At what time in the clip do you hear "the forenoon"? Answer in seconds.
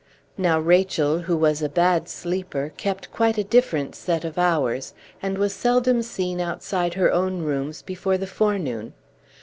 8.17-8.93